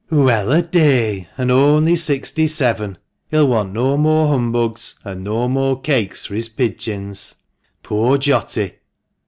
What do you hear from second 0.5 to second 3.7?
a day! and only sixty seven! He'll